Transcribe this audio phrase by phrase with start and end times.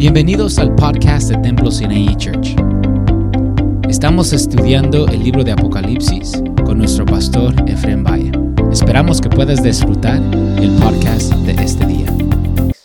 [0.00, 2.56] Bienvenidos al podcast de Templo Sinaí Church.
[3.86, 6.32] Estamos estudiando el libro de Apocalipsis
[6.64, 8.32] con nuestro pastor Efraín Valle.
[8.72, 12.10] Esperamos que puedas disfrutar el podcast de este día.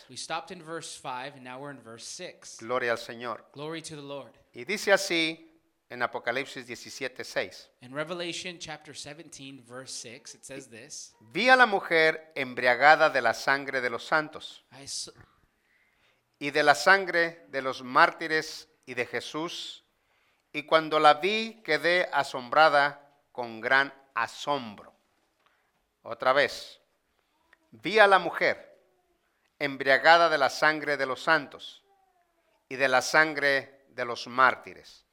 [0.10, 2.58] We stopped in verse 5 and now we're in verse 6.
[2.60, 3.46] Gloria al Señor.
[3.54, 4.34] Glory to the Lord.
[4.54, 5.50] Y dice así
[5.90, 7.70] en Apocalipsis 17, 6.
[7.80, 13.22] In Revelation chapter 17, verse 6, it says this Vi a la mujer embriagada de
[13.22, 15.10] la sangre de los santos I s-
[16.40, 19.84] y de la sangre de los mártires y de Jesús,
[20.52, 24.94] y cuando la vi quedé asombrada con gran asombro.
[26.04, 26.80] Otra vez,
[27.72, 28.80] vi a la mujer
[29.60, 31.84] embriagada de la sangre de los santos
[32.70, 35.06] y de la sangre de los mártires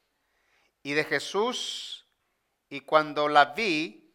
[0.82, 2.06] y de Jesús,
[2.68, 4.12] y cuando la vi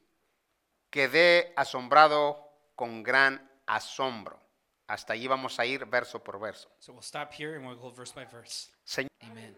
[0.90, 4.47] quedé asombrado con gran asombro.
[4.88, 6.70] Hasta allí vamos a ir verso por verso.
[6.80, 8.70] So we'll stop here and we'll go verse by verse.
[8.86, 9.55] Señ- Amen.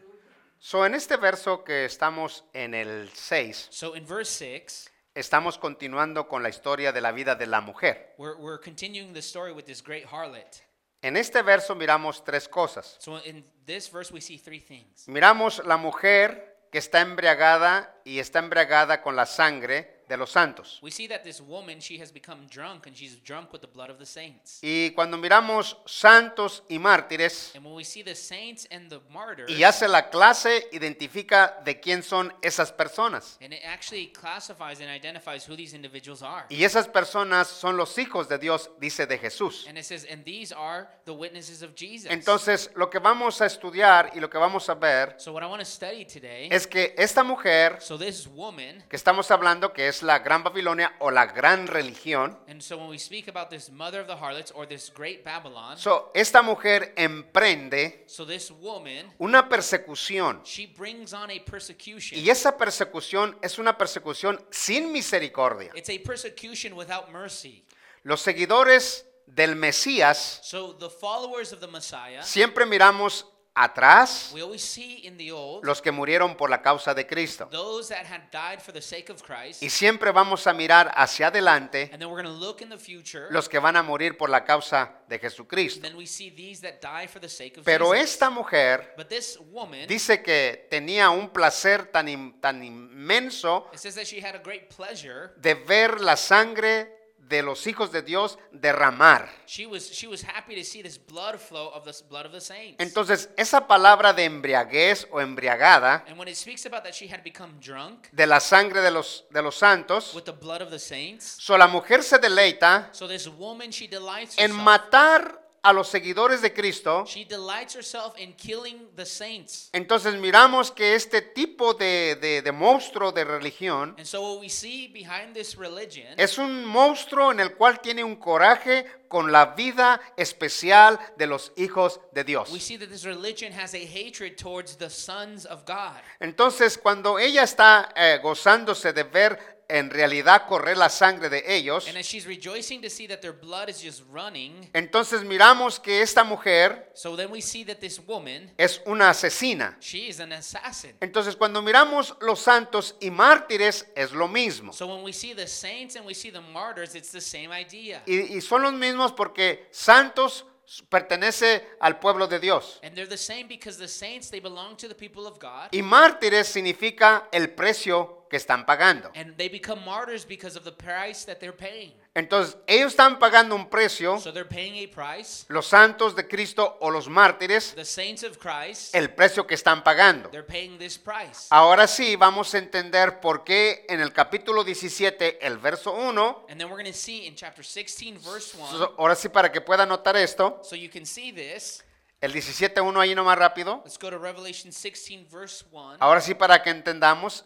[0.61, 6.27] So, en este verso que estamos en el 6, So in verse 6, estamos continuando
[6.27, 8.13] con la historia de la vida de la mujer.
[8.17, 10.61] we're, we're continuing the story with this great harlot.
[11.01, 12.97] En este verso miramos tres cosas.
[12.99, 15.07] So in this verse, we see three things.
[15.07, 20.79] Miramos la mujer que está embriagada y está embriagada con la sangre de los santos.
[20.81, 23.91] We see that this woman, she has become drunk and she's drunk with the blood
[23.91, 24.59] of the saints.
[24.63, 29.51] Y cuando miramos santos y mártires And when we see the saints and the martyrs,
[29.51, 33.37] y hace la clase, identifica de quién son esas personas.
[33.39, 36.45] and it actually classifies and identifies who these individuals are.
[36.49, 39.67] Y esas personas son los hijos de Dios, dice de Jesús.
[39.67, 42.09] And it says, and these are the witnesses of Jesus.
[42.09, 45.45] Entonces, lo que vamos a estudiar y lo que vamos a ver so what I
[45.45, 49.87] want to study today, es que esta mujer so this woman, que estamos hablando, que
[49.87, 53.69] es la Gran Babilonia o la gran religión, and so when we speak about this
[53.71, 59.11] mother of the harlots or this great Babylon, so, esta mujer emprende so this woman,
[59.19, 60.41] una persecución.
[60.43, 62.19] she brings on a persecution.
[62.19, 65.71] Y esa persecución es una persecución sin misericordia.
[65.75, 67.65] It's a persecution without mercy.
[68.03, 74.61] Los seguidores del Mesías So the followers of the Messiah, siempre miramos atrás we always
[74.61, 77.47] see in the old los que murieron por la causa de Cristo.
[77.51, 81.27] those that had died for the sake of Christ, Y siempre vamos a mirar hacia
[81.27, 84.17] adelante and then we're going to look in the future, los que van a morir
[84.17, 85.81] por la causa de Jesucristo.
[85.81, 88.11] then we see these that die for the sake of Pero Jesus.
[88.13, 93.79] esta mujer But this woman, dice que tenía un placer tan, in- tan inmenso it
[93.79, 95.33] says that she had a great pleasure.
[95.37, 96.98] de ver la sangre
[97.29, 99.29] de los hijos de Dios derramar.
[99.45, 102.31] She was she was happy to see this blood flow of the s- blood of
[102.31, 102.75] the saints.
[102.79, 107.21] Entonces, esa palabra de embriaguez o embriagada and when it speaks about that she had
[107.23, 110.79] become drunk de la sangre de los, de los santos, with the blood of the
[110.79, 115.87] saints, so la mujer se deleita so this woman she delights en matar a los
[115.89, 117.03] seguidores de Cristo.
[117.05, 119.69] She delights herself in killing the saints.
[119.73, 124.49] Entonces miramos que este tipo de, de- de monstruo de religión And so what we
[124.49, 129.47] see behind this religion es un monstruo en el cual tiene un coraje con la
[129.55, 132.49] vida especial de los hijos de Dios.
[132.51, 135.99] we see that this religion has a hatred towards the sons of God.
[136.19, 141.87] Entonces cuando ella está eh, gozándose de ver en realidad correr la sangre de ellos,
[141.87, 146.01] And as she's rejoicing to see that their blood is just running, entonces miramos que
[146.01, 149.77] esta mujer so then we see that this woman, es una asesina.
[149.79, 150.95] she is an assassin.
[150.99, 154.73] Entonces cuando miramos los santos y mártires es lo mismo.
[154.73, 158.01] So when we see the saints and we see the martyrs, it's the same idea.
[158.05, 160.45] Y, son los mismos porque santos
[160.89, 162.79] pertenece al pueblo de Dios.
[162.83, 165.69] And they're the same because the saints, they belong to the people of God.
[165.71, 169.11] Y mártires significa el precio que están pagando.
[169.15, 171.93] And they become martyrs because of the price that they're paying.
[172.15, 175.45] Entonces ellos están pagando un precio, So they're paying a price.
[175.47, 179.83] los santos de Cristo o los mártires, The saints of Christ, el precio que están
[179.83, 180.29] pagando.
[180.29, 181.47] they're paying this price.
[181.49, 186.59] Ahora sí vamos a entender por qué en el capítulo 17, el verso 1, And
[186.59, 188.71] then we're going to see in chapter 16, verse 1.
[188.77, 191.83] so- ahora sí para que pueda notar esto, So you can see this.
[192.21, 195.97] el 17.1 ahí nomás rápido, Let's go to Revelation 16, verse 1.
[196.01, 197.45] ahora sí para que entendamos,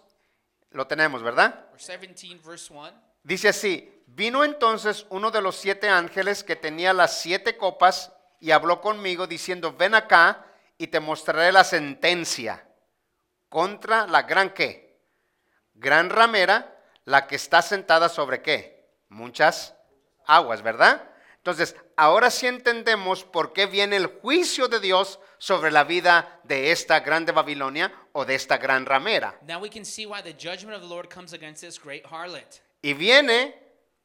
[0.73, 1.67] lo tenemos, ¿verdad?
[1.71, 2.91] Or 17, verse 1.
[3.23, 8.51] Dice así, vino entonces uno de los siete ángeles que tenía las siete copas y
[8.51, 10.45] habló conmigo diciendo, ven acá
[10.77, 12.67] y te mostraré la sentencia
[13.47, 14.99] contra la gran qué,
[15.73, 19.75] gran ramera, la que está sentada sobre qué, muchas
[20.25, 21.09] aguas, ¿verdad?
[21.43, 26.71] Entonces, ahora sí entendemos por qué viene el juicio de Dios sobre la vida de
[26.71, 29.37] esta grande Babilonia o de esta gran ramera.
[29.45, 32.61] Now we can see why the judgment of the Lord comes against this great harlot.
[32.81, 33.61] Y viene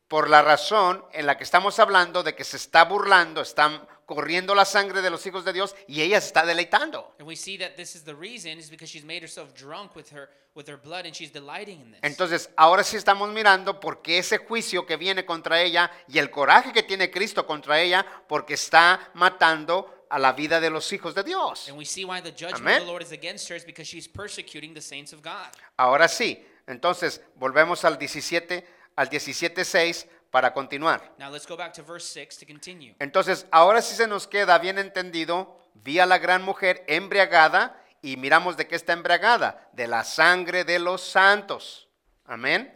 [0.09, 4.55] por la razón en la que estamos hablando de que se está burlando, están corriendo
[4.55, 7.15] la sangre de los hijos de Dios y ella se está deleitando.
[7.19, 10.11] And we see that this is the reason is because she's made herself drunk with
[10.13, 12.01] her with her blood and she's delighting in this.
[12.03, 16.31] Entonces, ahora sí estamos mirando por qué ese juicio que viene contra ella y el
[16.31, 21.15] coraje que tiene Cristo contra ella porque está matando a la vida de los hijos
[21.15, 21.69] de Dios.
[21.69, 22.79] and we see why the judgment Amen.
[22.79, 25.51] of the Lord is against her is because she's persecuting the saints of God.
[25.77, 28.67] Ahora sí, entonces volvemos al 17
[28.97, 31.15] al 17:6 para continuar.
[31.19, 32.95] Now let's go back to verse 6 to continue.
[32.99, 38.17] Entonces, ahora sí se nos queda bien entendido, vi a la gran mujer embriagada y
[38.17, 41.89] miramos de qué está embriagada, de la sangre de los santos.
[42.27, 42.75] Amén.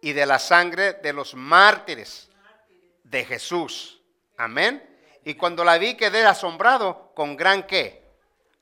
[0.00, 2.28] Y de la sangre de los mártires
[3.02, 4.00] de Jesús.
[4.36, 4.82] Amén.
[5.24, 8.04] Y cuando la vi quedé asombrado con gran qué?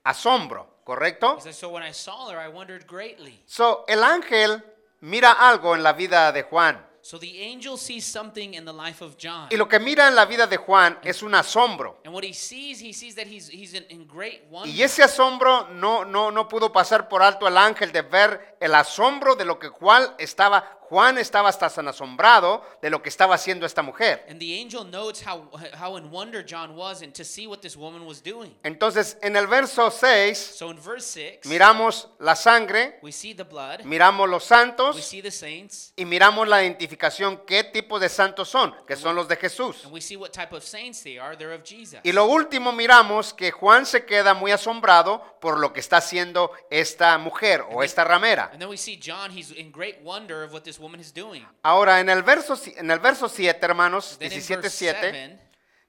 [0.05, 1.37] Asombro, ¿correcto?
[1.39, 3.43] He says, So when I saw her, I wondered greatly.
[3.47, 4.63] So, el ángel
[5.01, 6.87] mira algo en la vida de Juan.
[7.05, 9.49] So the angel sees something in the life of John.
[9.51, 11.99] Y lo que mira en la vida de Juan es un asombro.
[12.05, 14.71] And what he sees, he sees that he's he's in, in great wonder.
[14.73, 18.73] Y ese asombro no, no, no pudo pasar por alto el ángel de ver el
[18.77, 23.35] asombro de lo que Juan estaba, Juan estaba hasta tan asombrado de lo que estaba
[23.35, 24.27] haciendo esta mujer.
[24.29, 25.49] And the angel notes how
[25.81, 28.55] how in wonder John was and to see what this woman was doing.
[28.63, 33.43] Entonces, en el verso 6, So in verse 6, miramos la sangre, we see the
[33.43, 38.11] blood, miramos los we santos see the saints, y miramos la identificación qué tipo de
[38.11, 39.85] santos son, que son los de Jesús.
[39.85, 41.35] and we see what type of saints they are.
[41.39, 42.01] They're of Jesus.
[42.03, 46.53] Y lo último miramos que Juan se queda muy asombrado por lo que está haciendo
[46.69, 48.51] esta mujer o esta ramera.
[48.53, 51.47] And then we see John, he's in great wonder of what this woman is doing.
[51.63, 55.39] Ahora, en el verso, en el verso 7, hermanos, Then in 17, verse 7, 7,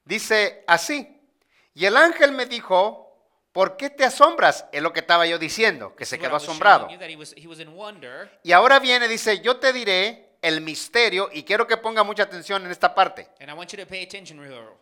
[0.05, 1.19] dice así,
[1.73, 3.17] y el ángel me dijo,
[3.51, 4.65] ¿por qué te asombras?
[4.71, 6.87] Es lo que estaba yo diciendo, que se quedó asombrado.
[8.43, 12.63] Y ahora viene, dice, yo te diré el misterio, y quiero que ponga mucha atención
[12.65, 13.29] en esta parte.
[13.39, 14.77] And I want you to pay attention real.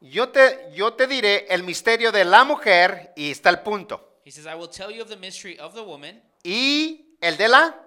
[0.00, 4.30] Yo te, yo te diré el misterio de la mujer, y está el punto, He
[4.30, 7.78] says, I will tell you of the mystery of the woman y el de la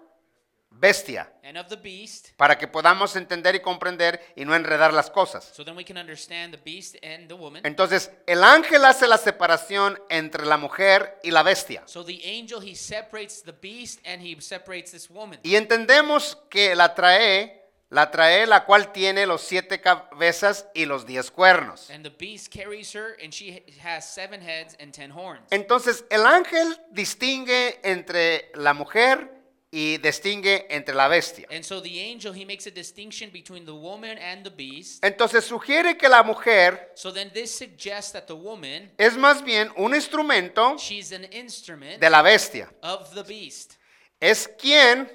[0.80, 5.10] bestia, and of the beast, para que podamos entender y comprender y no enredar las
[5.10, 5.52] cosas.
[5.54, 7.66] so then we can understand the beast and the woman.
[7.66, 11.84] Entonces, el ángel hace la separación entre la mujer y la bestia.
[11.86, 15.40] So the angel, he separates the beast and he separates this woman.
[15.44, 21.06] Y entendemos que la trae, la trae la cual tiene los siete cabezas y los
[21.06, 21.90] diez cuernos.
[21.90, 25.48] And the beast carries her, and she has seven heads and ten horns.
[25.52, 29.37] Entonces, el ángel distingue entre la mujer
[29.69, 31.46] y distingue entre la bestia.
[31.52, 35.04] And so the angel, he makes a distinction between the woman and the beast.
[35.04, 39.72] Entonces, sugiere que la mujer So then this suggests that the woman, es más bien
[39.75, 42.72] un instrumento she's an instrument de la bestia.
[42.81, 43.74] of the beast.
[44.19, 45.12] Es quien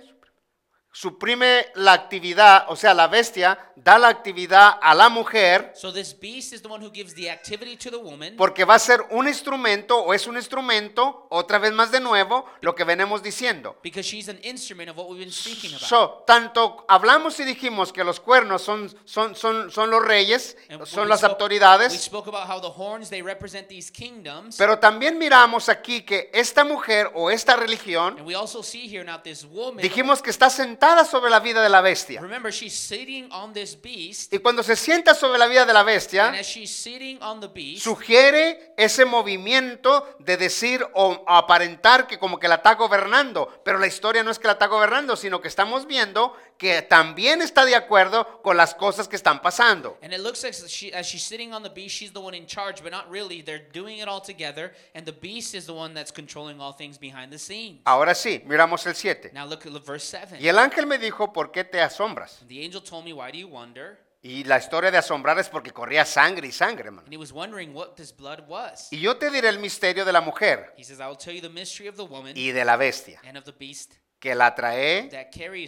[0.95, 6.13] suprime la actividad, o sea, la bestia da la actividad a la mujer So this
[6.19, 9.01] beast is the one who gives the activity to the woman porque va a ser
[9.11, 13.75] un instrumento o es un instrumento, otra vez más de nuevo, lo que venimos diciendo.
[13.83, 15.89] because she's an instrument of what we've been speaking about.
[15.89, 20.85] So, tanto hablamos y dijimos que los cuernos son, son, son, son los reyes, And
[20.85, 24.57] son we las spoke- We autoridades, spoke about how the horns they represent these kingdoms,
[24.59, 29.03] pero también miramos aquí que esta mujer o esta religión, and we also see here
[29.05, 29.79] now this woman.
[29.81, 32.21] dijimos que está sentada sobre la vida de la bestia.
[32.21, 35.81] Remember, she's sitting on this beast, Y cuando se sienta sobre la vida de la
[35.81, 42.09] and bestia, as she's sitting on the beast, sugiere ese movimiento de decir o aparentar
[42.09, 45.15] que como que la está gobernando, pero la historia no es que la está gobernando,
[45.15, 49.99] sino que estamos viendo que también está de acuerdo con las cosas que están pasando.
[50.01, 52.47] and it looks like she, as she's sitting on the beast, she's the one in
[52.47, 53.43] charge, but not really.
[53.43, 56.99] They're doing it all together, and the beast is the one that's controlling all things
[56.99, 57.81] behind the scenes.
[57.85, 59.33] Ahora sí, miramos el 7.
[59.35, 60.39] Now look at verse 7.
[60.41, 62.41] Y el ángel me dijo, ¿por qué te asombras?
[62.43, 63.99] And the angel told me, Why do you wonder?
[64.23, 67.07] Y la historia de asombrar es porque corría sangre y sangre, hermano.
[67.07, 68.87] And he was wondering what this blood was.
[68.93, 71.41] Y yo te diré el misterio de la mujer He says, I will tell you
[71.41, 74.55] the mystery of the woman y de la bestia, and of the beast que la
[74.55, 75.11] trae,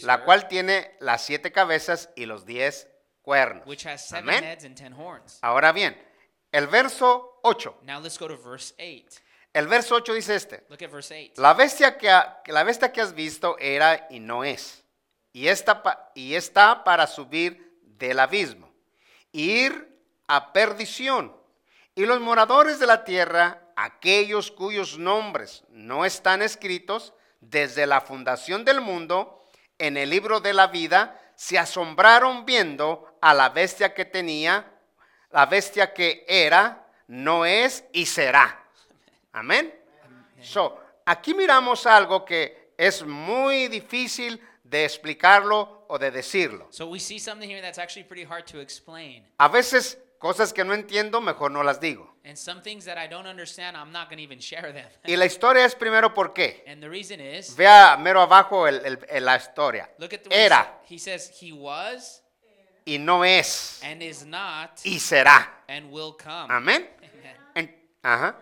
[0.02, 2.86] la her, cual tiene las siete cabezas y los diez
[3.20, 3.66] cuernos.
[3.66, 4.44] which has seven Amén.
[4.44, 5.40] heads and ten horns.
[5.42, 6.00] Ahora bien,
[6.52, 7.80] el verso 8.
[7.82, 9.20] Now let's go to verse 8.
[9.52, 10.64] El verso 8 dice este.
[10.68, 11.42] Look at verse 8.
[11.42, 14.84] La bestia que, ha- la bestia que has visto era y no es.
[15.32, 18.72] Y está, pa- y está para subir del abismo.
[19.32, 21.36] Ir a perdición.
[21.96, 27.12] Y los moradores de la tierra, aquellos cuyos nombres no están escritos
[27.50, 29.46] desde la fundación del mundo
[29.78, 34.72] en el libro de la vida, se asombraron viendo a la bestia que tenía,
[35.30, 38.64] la bestia que era, no es y será.
[39.32, 39.74] Amén.
[40.40, 46.68] So, aquí miramos algo que es muy difícil de explicarlo o de decirlo.
[46.70, 49.24] So we see something here that's actually pretty hard to explain.
[49.38, 52.13] A veces cosas que no entiendo, mejor no las digo.
[52.26, 54.86] And some things that I don't understand, I'm not going to even share them.
[55.06, 56.64] Y la historia es primero por qué.
[56.66, 59.90] And the reason is, Vea mero abajo el- el- el- la historia.
[59.98, 62.22] look at the way Era he says he was
[62.86, 65.48] y no es and is not y será.
[65.68, 66.48] and will come.
[66.52, 66.88] Amén.
[66.98, 67.36] Amen.
[67.54, 68.36] En- ajá.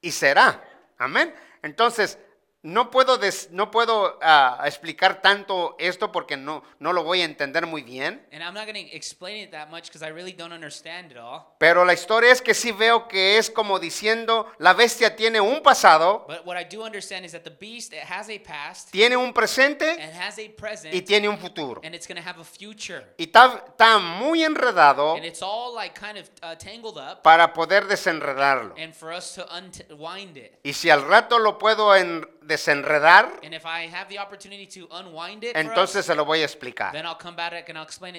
[0.00, 0.62] Y será.
[0.98, 1.34] Amén.
[1.62, 2.16] Entonces,
[2.62, 7.24] no puedo, des- no puedo ah, explicar tanto esto porque no, no lo voy a
[7.24, 8.26] entender muy bien.
[8.32, 11.16] And I'm not going to explain it that much because I really don't understand it
[11.16, 11.54] all.
[11.58, 15.62] Pero la historia es que sí veo que es como diciendo, la bestia tiene un
[15.62, 19.16] pasado, But what I do understand is that the beast it has a past tiene
[19.16, 21.80] un presente and has a present y tiene un futuro.
[21.82, 23.06] and it's going to have a future.
[23.16, 27.54] Y está, está muy enredado And it's all like kind of uh, tangled up para
[27.54, 28.74] poder desenredarlo.
[28.76, 30.58] and for us to unwind it.
[30.62, 34.88] Y si al rato lo puedo en- desenredar, And if I have the opportunity to
[34.90, 36.92] unwind it, entonces us, se lo voy a explicar.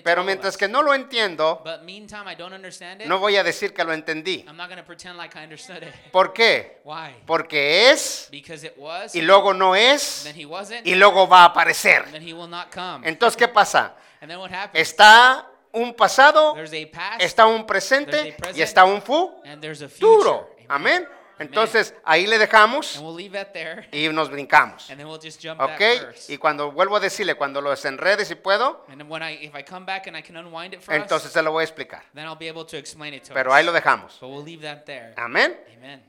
[0.03, 3.07] Pero mientras que no lo entiendo, But meantime, I don't understand it.
[3.07, 4.45] no voy a decir que lo entendí.
[4.47, 5.93] I'm not going to pretend like I understood it.
[6.11, 6.81] ¿Por qué?
[6.83, 7.15] Why?
[7.25, 11.41] Porque es Because it was, y luego no es then he wasn't, y luego va
[11.41, 12.05] a aparecer.
[12.11, 13.07] then he will not come.
[13.07, 13.95] Entonces, ¿qué pasa?
[14.21, 14.79] And then what happens?
[14.89, 16.53] Está un pasado,
[16.91, 19.01] past está un presente y está un
[19.45, 20.07] and there's a future.
[20.07, 20.55] futuro.
[20.67, 21.07] Amén.
[21.41, 24.89] Entonces, ahí le dejamos And we'll leave that there, y nos brincamos.
[24.89, 25.77] and then we'll just jump ¿Ok?
[25.79, 26.31] that verse.
[26.33, 29.55] Y cuando vuelvo a decirle, cuando lo desenrede si puedo, And then when I, if
[29.55, 32.03] I come back and I can unwind it for entonces se lo voy a explicar.
[32.13, 33.57] then I'll be able to explain it to Pero us.
[33.57, 34.17] ahí lo dejamos.
[34.19, 35.13] But we'll leave that there.
[35.17, 35.57] Amén.
[35.77, 36.03] Amen.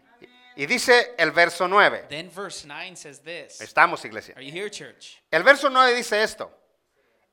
[0.55, 2.07] Y dice el verso 9.
[2.11, 3.61] Then verse 9 says this.
[3.63, 4.35] Estamos, iglesia.
[4.37, 5.17] Are you here, church?
[5.31, 6.51] El verso 9 dice esto.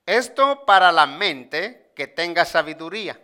[0.05, 3.19] Esto para la mente que tenga sabiduría.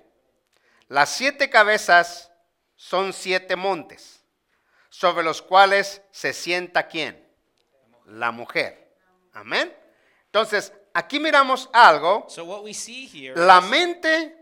[0.90, 2.30] Las siete cabezas
[2.76, 4.22] son siete montes,
[4.98, 7.22] sobre los cuales se sienta quién?
[8.06, 8.96] La mujer.
[9.34, 9.76] Amén.
[10.28, 12.26] Entonces, aquí miramos algo.
[12.30, 14.38] So what we see here La mente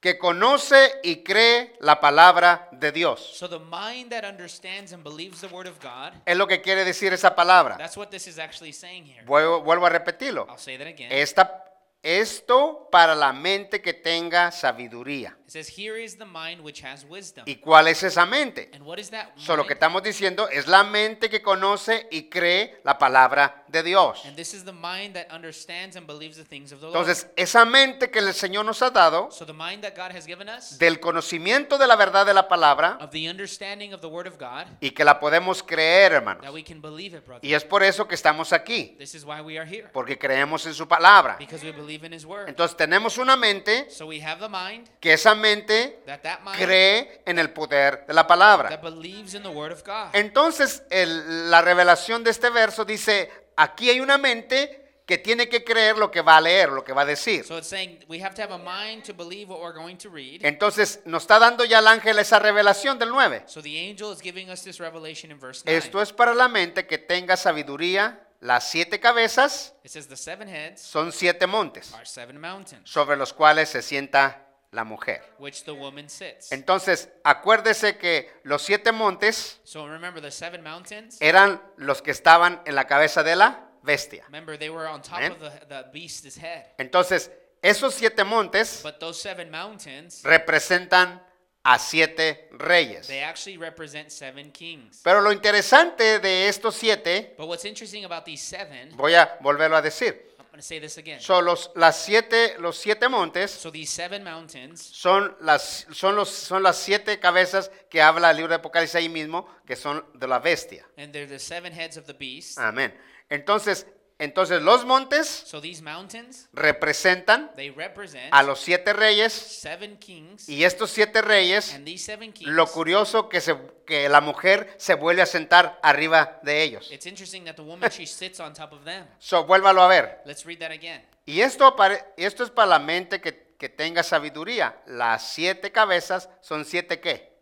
[0.00, 3.20] que conoce y cree la palabra de Dios.
[3.36, 6.84] so the mind that understands and believes the word of God, Es lo que quiere
[6.84, 7.76] decir esa palabra.
[7.76, 9.24] that's what this is actually saying here.
[9.24, 10.46] Vuelvo, vuelvo a repetirlo.
[10.48, 11.08] I'll say that again.
[11.10, 11.64] Esta,
[12.02, 15.36] esto para la mente que tenga sabiduría.
[15.46, 17.44] It says, Here is the mind which has wisdom.
[17.46, 18.70] ¿Y cuál es esa mente?
[18.72, 19.28] And what is that?
[19.36, 23.82] So, lo que estamos diciendo es la mente que conoce y cree la palabra de
[23.82, 24.24] Dios.
[24.24, 26.96] And this is the mind that understands and believes the things of the Lord.
[26.96, 30.26] Entonces, esa mente que el Señor nos ha dado, So the mind that God has
[30.26, 34.08] given us, del conocimiento de la verdad de la palabra, of the understanding of the
[34.08, 36.42] word of God, y que la podemos creer, hermanos.
[36.42, 37.44] that we can believe it, brother.
[37.46, 39.88] Y es por eso que estamos aquí, This is why we are here.
[39.92, 41.36] porque creemos en su palabra.
[41.38, 42.48] Because we believe in his word.
[42.48, 46.56] Entonces, tenemos una mente So we have the mind, que esa mente that that mind
[46.56, 48.68] cree en el poder de la palabra.
[48.70, 50.08] that believes in the word of God.
[50.14, 55.64] Entonces, el- la revelación de este verso dice, aquí hay una mente que tiene que
[55.64, 57.44] creer lo que va a leer, lo que va a decir.
[57.44, 60.08] So it's saying we have to have a mind to believe what we're going to
[60.08, 60.40] read.
[60.44, 63.42] Entonces, nos está dando ya el ángel esa revelación del 9.
[63.46, 65.76] So the angel is giving us this revelation in verse 9.
[65.76, 68.20] Esto es para la mente que tenga sabiduría.
[68.42, 73.16] Las siete cabezas It says the seven heads son siete montes are seven mountains, sobre
[73.16, 75.22] los cuales se sienta la mujer.
[75.38, 76.50] which the woman sits.
[76.50, 81.18] Entonces, acuérdese que los siete montes So remember the seven mountains?
[81.20, 84.24] eran los que estaban en la cabeza de la bestia.
[84.26, 85.32] Remember they were on top Amen.
[85.32, 86.66] of the, the beast's head.
[86.78, 87.30] Entonces,
[87.62, 91.22] esos siete montes But those seven mountains, representan
[91.64, 93.06] a siete reyes.
[93.06, 95.00] they actually represent seven kings.
[95.04, 99.76] Pero lo interesante de estos siete, But what's interesting about these seven, voy a volverlo
[99.76, 101.18] a decir, I'm say this again.
[101.20, 106.28] son los, las siete, los siete montes So these seven mountains son las, son, los,
[106.28, 110.26] son las siete cabezas que habla el libro de Apocalipsis ahí mismo, que son de
[110.26, 110.84] la bestia.
[110.98, 112.58] and they're the seven heads of the beast.
[112.58, 112.92] Amén.
[113.30, 113.86] Entonces,
[114.22, 120.48] entonces los montes So these mountains, representan they represent a los siete reyes seven kings.
[120.48, 124.72] y estos siete reyes, And these seven kings, lo curioso que, se, que la mujer
[124.78, 126.90] se vuelve a sentar arriba de ellos.
[126.90, 129.06] it's interesting that the woman, she sits on top of them.
[129.18, 130.22] So, vuélvalo a ver.
[130.24, 131.04] Let's read that again.
[131.26, 131.74] Y esto,
[132.16, 134.80] esto es para la mente que, que tenga sabiduría.
[134.86, 137.32] Las siete cabezas son siete qué?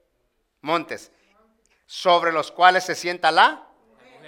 [0.60, 1.10] Montes.
[1.86, 3.66] Sobre los cuales se sienta la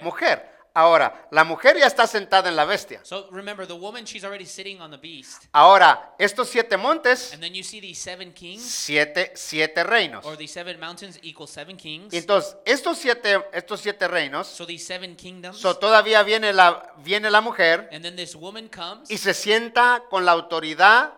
[0.01, 0.52] mujer.
[0.75, 2.99] Ahora, la mujer ya está sentada en la bestia.
[3.03, 5.43] So remember, the woman, she's already sitting on the beast.
[5.51, 10.25] Ahora, estos siete montes, And then you see these seven kings, siete, siete reinos.
[10.25, 12.11] or these seven mountains equal seven kings.
[12.13, 15.59] Entonces, estos siete, estos siete reinos, So these seven kingdoms.
[15.59, 20.03] so, todavía viene la, viene la mujer And then this woman comes y se sienta
[20.09, 21.13] con la autoridad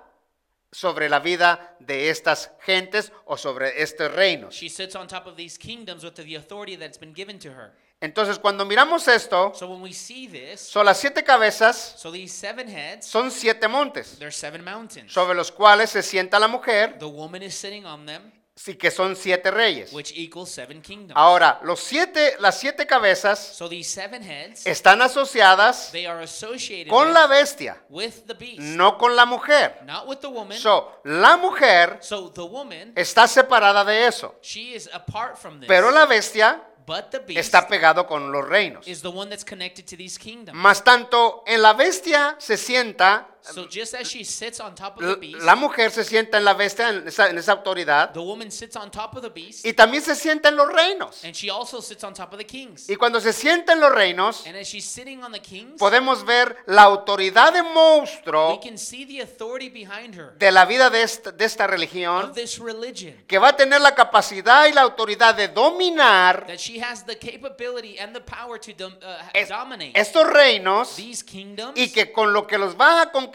[0.74, 4.54] sobre la vida de estas gentes o sobre estos reinos.
[4.54, 7.72] She sits on top of these kingdoms with the authority that's been given to her.
[8.02, 12.34] Entonces, cuando miramos esto, So when we see this, son las siete cabezas, so these
[12.34, 15.12] seven heads, son siete montes, there's seven mountains.
[15.12, 18.92] sobre los cuales se sienta la mujer, The woman is sitting on them, sí que
[18.92, 19.92] son siete reyes.
[19.94, 21.14] which equals seven kingdoms.
[21.16, 26.90] Ahora, los siete, las siete cabezas So these seven heads, están asociadas they are associated
[26.92, 29.80] con with, la bestia, with the beast, no con la mujer.
[29.86, 30.58] not with the woman.
[30.60, 35.68] So, la mujer So the woman, está separada de eso, she is apart from this.
[35.68, 38.88] pero la bestia but the beast está pegado con los reinos.
[38.88, 40.58] is the one that's connected to these kingdoms.
[40.58, 45.06] Más tanto, en la bestia se sienta, So just as she sits on top of
[45.08, 48.20] the beast, la mujer se sienta en la bestia, en esa, en esa autoridad, the
[48.20, 51.24] woman sits on top of the beast, y también se sienta en los reinos.
[51.24, 52.90] and she also sits on top of the kings.
[52.90, 56.25] Y cuando se sienta en los reinos, And as she's sitting on the kings, podemos
[56.25, 60.90] ver la autoridad de we monstruo can see the authority behind her de la vida
[60.90, 63.14] de esta, de esta religión, of this religion.
[63.28, 67.18] que va a tener la capacidad y la autoridad de dominar That she has the
[67.18, 71.78] capability and the power to dom- uh, es- dominate estos reinos these kingdoms.
[71.78, 73.35] y que con lo que los va a conquistar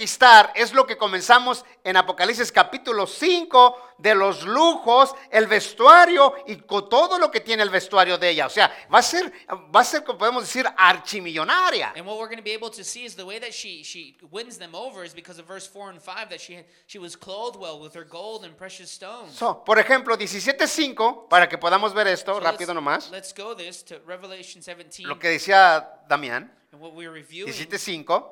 [0.54, 6.88] es lo que comenzamos en Apocalipsis capítulo 5 de los lujos, el vestuario y con
[6.88, 8.46] todo lo que tiene el vestuario de ella.
[8.46, 9.30] O sea, va a ser,
[9.74, 11.92] va a ser, como podemos decir, archimillonaria.
[11.96, 14.16] And what we're going to be able to see is the way that she she
[14.30, 17.58] wins them over is because of verse 4 and 5 that she she was clothed
[17.60, 19.36] well with her gold and precious stones.
[19.36, 23.54] So, por ejemplo, 17.5, para que podamos ver esto So rápido let's, nomás, let's go
[23.54, 28.24] this to Revelation 17 lo que decía Damián, and what we're reviewing 17.5,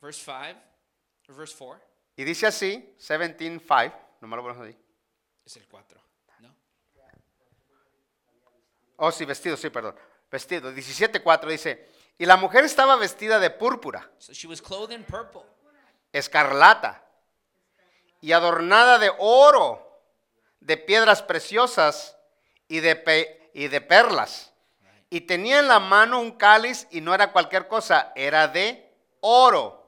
[0.00, 0.69] verse 5 or
[1.36, 1.84] verse 4
[2.16, 4.76] y dice así, 17.5, nomás lo ponemos ahí.
[5.44, 6.00] es el 4,
[6.40, 6.54] ¿no?
[8.96, 9.96] Oh, sí, vestido, sí, perdón.
[10.30, 15.04] Vestido, 17.4 dice, y la mujer estaba vestida de púrpura, So she was clothed in
[15.04, 15.42] purple
[16.12, 17.02] escarlata,
[18.20, 19.86] y adornada de oro,
[20.60, 22.16] de piedras preciosas
[22.68, 24.52] y de, pe- y de perlas.
[25.08, 29.79] Y tenía en la mano un cáliz y no era cualquier cosa, era de oro,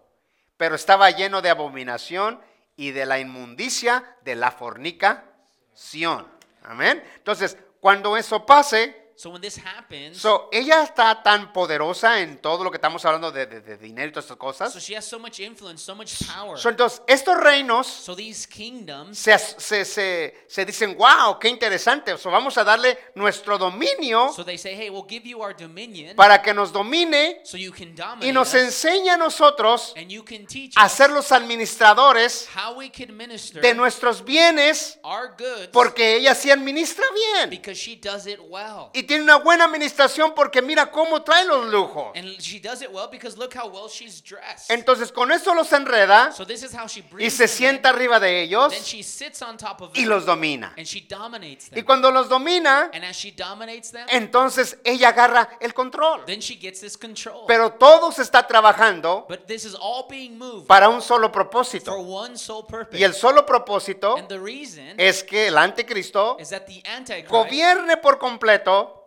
[0.63, 2.41] pero estaba lleno de abominación
[2.77, 6.29] y de la inmundicia de la fornicación.
[6.63, 7.03] Amén.
[7.17, 12.65] Entonces, cuando eso pase, So when this happens, so, ella está tan poderosa en todo
[12.65, 14.83] lo que estamos hablando de, de- de dinero y todas estas so cosas.
[14.83, 16.59] she has so much influence, so much power.
[16.59, 22.19] So, entonces, estos reinos So these kingdoms, se, se, se- se dicen, wow, qué interesante.
[22.19, 26.17] So, vamos a darle nuestro dominio so they say, hey, we'll give you our dominion
[26.17, 30.25] para que nos domine so you can dominate y nos enseñe a nosotros and you
[30.25, 35.69] can teach a ser los administradores how we can minister de nuestros bienes our goods
[35.73, 37.51] porque ella sí administra bien.
[37.51, 38.91] because she does it well.
[38.93, 42.13] Y tiene una buena administración porque mira cómo trae los lujos.
[42.17, 44.71] And she does it well because look how well she's dressed.
[44.71, 47.49] Entonces con eso los enreda so this is how she y se in.
[47.49, 50.73] sienta arriba de ellos Then she sits on top of y los domina.
[50.79, 51.85] and she dominates Y them.
[51.85, 56.25] cuando los domina, And as she dominates them, entonces ella agarra el control.
[56.25, 57.45] then she gets this control.
[57.47, 61.33] Pero todo se está trabajando but this is all being moved para un solo for
[61.33, 61.95] propósito.
[61.97, 62.99] one sole purpose.
[62.99, 66.83] Y el solo propósito and the reason es que el anticristo is that the
[67.29, 69.02] gobierne por completo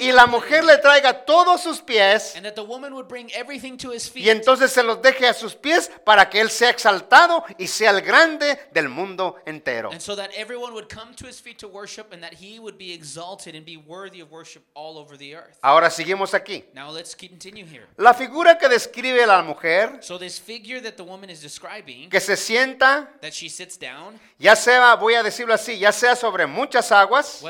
[0.00, 3.76] y la mujer le traiga todos sus pies and that the woman would bring everything
[3.76, 4.24] to his feet.
[4.24, 7.90] y entonces se los deje a sus pies para que él sea exaltado y sea
[7.90, 9.90] el grande del mundo entero.
[9.90, 12.76] And so that everyone would come to his feet to worship and that he would
[12.78, 15.58] be exalted and be worthy of worship all over the earth.
[15.62, 16.64] Ahora seguimos aquí.
[16.74, 17.86] Now let's continue here.
[17.96, 22.20] La figura que describe la mujer So this figure that the woman is describing, que
[22.20, 26.46] se sienta, that she sits down, ya sea, voy a decirlo así, ya sea sobre
[26.46, 27.42] muchas aguas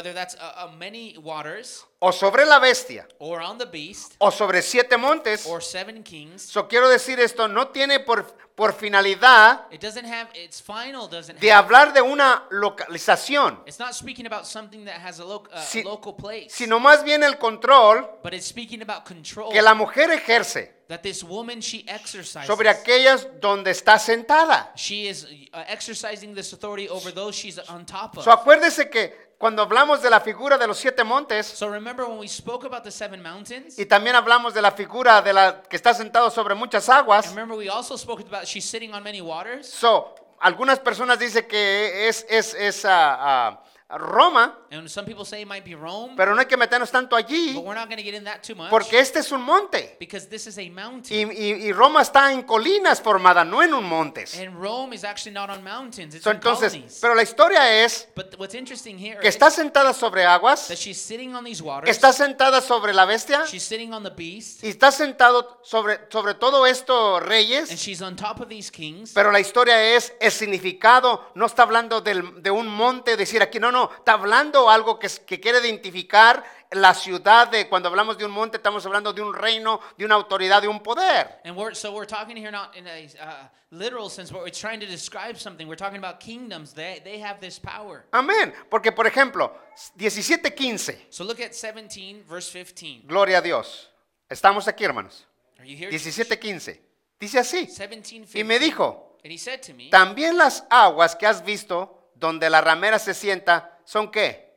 [1.98, 5.46] o sobre la bestia or on the beast o sobre siete montes.
[5.46, 10.28] or seven kings, So quiero decir esto, no tiene por, por finalidad it doesn't have
[10.34, 11.64] its final doesn't de have.
[11.64, 15.82] hablar de una localización, It's not speaking about something that has a, loc- uh, Si-
[15.82, 20.10] local place, sino más bien el control but it's speaking about control que la mujer
[20.10, 22.46] ejerce that this woman she exercises.
[22.46, 24.70] sobre aquellas donde está sentada.
[24.76, 28.22] She is uh, exercising this authority over those she's on top of.
[28.24, 32.18] So acuérdese que cuando hablamos de la figura de los siete montes So remember when
[32.18, 33.79] we spoke about the seven mountains?
[33.79, 37.57] y también hablamos de la figura de la que está sentado sobre muchas aguas, remember
[37.57, 39.66] we also spoke about she's sitting on many waters?
[39.68, 45.42] so algunas personas dicen que es, es, es, ah, ah, Roma, And some people say
[45.42, 47.96] it might be Rome, pero no hay que meternos tanto allí but we're not going
[47.99, 49.96] to get in that too much porque este es un monte.
[50.01, 51.31] because this is a Y, mountain.
[51.31, 54.25] y- y Roma está en colinas formada, no en un monte.
[54.40, 56.99] And Rome is actually not on mountains, it's So, on entonces, colonies.
[57.01, 60.77] pero la historia es But th- what's interesting here que está sentada sobre aguas, that
[60.79, 61.88] she's sitting on these waters.
[61.88, 66.35] está sentada sobre la bestia She's sitting on the beast, y está sentado sobre, sobre
[66.35, 67.70] todo esto and reyes.
[67.81, 69.12] she's on top of these kings.
[69.14, 73.61] Pero la historia es el significado, no está hablando del- de un monte, decir aquí,
[73.61, 75.08] no, no, está hablando algo que,
[75.40, 79.80] quiere identificar la ciudad de, cuando hablamos de un monte, estamos hablando de un reino,
[79.96, 81.40] de una autoridad, de un poder.
[81.44, 84.80] And we're, so we're talking here not in a uh, literal sense, but we're trying
[84.80, 85.68] to describe something.
[85.68, 86.72] We're talking about kingdoms.
[86.72, 88.04] They, they have this power.
[88.12, 88.52] Amén.
[88.68, 89.52] Porque, por ejemplo,
[89.96, 93.02] 17:15, So look at 17, verse 15.
[93.06, 93.90] gloria a Dios.
[94.28, 95.24] Estamos aquí, hermanos.
[95.58, 95.90] Are you here?
[95.90, 96.80] 17:15.
[97.18, 97.66] Dice así.
[97.66, 98.58] 17, Y me 15.
[98.58, 102.98] dijo, And he said to me, también las aguas que has visto donde la ramera
[102.98, 104.55] se sienta, ¿son qué?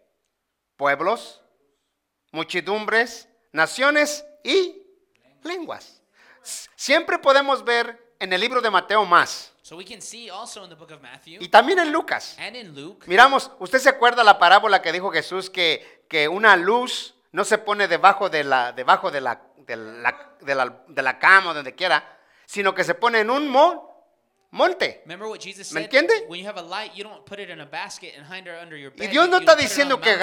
[0.77, 1.41] Pueblos,
[2.31, 4.81] muchedumbres, naciones y
[5.43, 6.01] lenguas.
[6.75, 9.53] Siempre podemos ver en el libro de Mateo más.
[9.61, 12.35] So we can see also in the book of Matthew Y también en Lucas.
[12.39, 13.05] and in Luke.
[13.07, 17.57] Miramos, ¿usted se acuerda la parábola que dijo Jesús que, que una luz no se
[17.59, 21.53] pone debajo de la, debajo de la, de la, de la, de la cama o
[21.53, 23.88] donde quiera, sino que se pone en un mo-
[24.51, 25.01] monte?
[25.05, 26.25] Remember what Jesus ¿Me entiende?
[26.27, 28.61] When you have a light, you don't put it in a basket and hide it
[28.61, 29.07] under your Y.
[29.07, 30.17] Dios no está diciendo que.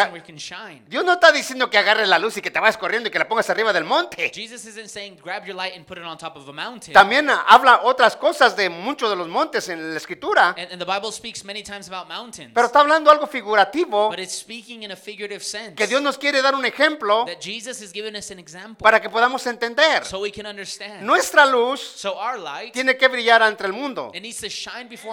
[0.89, 3.19] Dios no está diciendo que agarres la luz y que te vayas corriendo y que
[3.19, 4.31] la pongas arriba del monte.
[4.35, 6.93] Jesus isn't saying grab your light and put it on top of a mountain.
[6.93, 10.85] También habla otras cosas de muchos de los montes en la escritura, And, and the
[10.85, 12.51] Bible speaks many times about mountains.
[12.53, 15.75] pero está hablando algo figurativo but it's speaking in a figurative sense.
[15.75, 19.01] que Dios nos quiere dar un ejemplo that Jesus is giving us an example para
[19.01, 20.05] que podamos entender.
[20.05, 21.03] so we can understand.
[21.03, 24.11] Nuestra luz so our light, tiene que brillar ante el mundo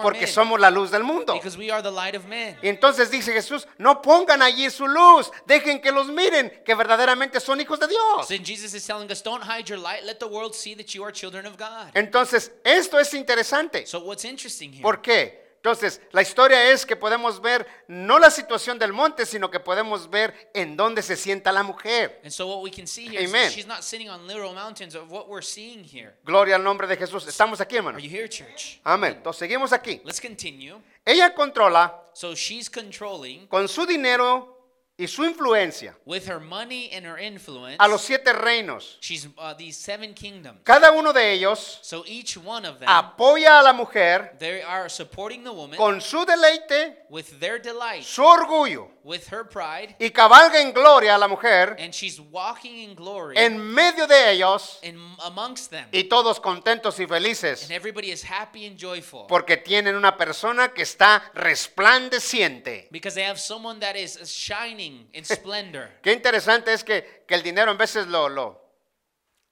[0.02, 1.34] porque men somos la luz del mundo.
[1.34, 2.56] because we are the light of men.
[2.62, 7.40] Y entonces dice Jesús, no pongan allí su luz, dejen que los miren, que verdaderamente
[7.40, 8.28] son hijos de Dios.
[8.28, 10.04] So Jesus is telling us, don't hide your light.
[10.04, 11.90] Let the world see that you are children of God.
[11.94, 13.86] Entonces, esto es interesante.
[13.86, 14.82] So what's interesting here?
[14.82, 15.43] ¿Por qué?
[15.64, 20.10] Entonces, la historia es que podemos ver no la situación del monte, sino que podemos
[20.10, 22.20] ver en dónde se sienta la mujer.
[22.22, 23.44] and so what we can see here is Amen.
[23.44, 26.16] that she's not sitting on literal mountains of what we're seeing here.
[26.22, 27.26] Gloria al nombre de Jesús.
[27.26, 27.96] Estamos aquí, hermano.
[27.96, 28.78] Are you here, church?
[28.84, 29.14] Amén.
[29.16, 30.02] Entonces, seguimos aquí.
[30.04, 30.82] Let's continue.
[31.02, 34.53] Ella controla So she's controlling con su dinero
[34.96, 37.76] y su influencia with her money and her influence.
[37.80, 38.96] a los siete reinos.
[39.00, 40.60] She's uh, these seven kingdoms.
[40.62, 44.88] Cada uno de ellos So each one of them, apoya a la mujer they are
[44.88, 50.10] supporting the woman con su deleite, with their delight, su orgullo with her pride, y
[50.10, 54.78] cabalga en gloria a la mujer and she's walking in glory en medio de ellos
[54.82, 55.86] in, amongst them.
[55.92, 60.72] y todos contentos y felices And everybody is happy and joyful porque tienen una persona
[60.72, 62.88] que está resplandeciente.
[62.92, 65.90] because they have someone that is shining in splendor.
[66.02, 68.64] Qué interesante es que, que el dinero en veces lo, lo,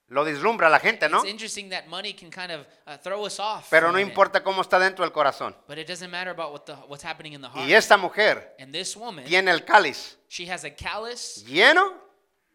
[0.09, 1.19] lo dislumbra a la gente, ¿no?
[1.19, 3.69] It's interesting that money can kind of uh, throw us off.
[3.71, 5.57] Pero no importa cómo está dentro del corazón.
[5.67, 7.69] But it doesn't matter about what the, what's happening in the heart.
[7.69, 11.95] Y esta mujer And this woman, tiene el cáliz she has a callus lleno